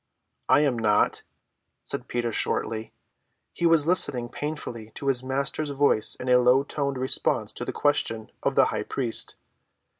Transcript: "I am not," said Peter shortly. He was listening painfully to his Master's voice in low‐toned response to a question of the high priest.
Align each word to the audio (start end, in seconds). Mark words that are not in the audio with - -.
"I 0.49 0.61
am 0.61 0.79
not," 0.79 1.21
said 1.83 2.07
Peter 2.07 2.31
shortly. 2.31 2.91
He 3.53 3.67
was 3.67 3.85
listening 3.85 4.29
painfully 4.29 4.89
to 4.95 5.09
his 5.09 5.21
Master's 5.23 5.69
voice 5.69 6.15
in 6.15 6.25
low‐toned 6.25 6.97
response 6.97 7.53
to 7.53 7.65
a 7.69 7.71
question 7.71 8.31
of 8.41 8.55
the 8.55 8.65
high 8.73 8.81
priest. 8.81 9.35